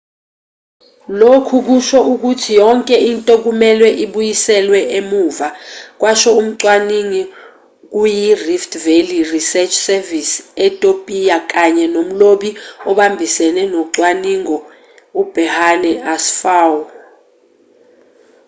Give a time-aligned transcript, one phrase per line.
[1.19, 5.47] lokhu kusho ukuthi yonke into kumelwe ibuyiselwe emuva
[5.99, 7.21] kwasho umcwaningi
[7.91, 10.33] kuyirift valley research service
[10.65, 12.49] etopiya kanye nomlobi
[12.89, 14.55] obambisene wocwaningo
[15.21, 16.73] uberhane asfaw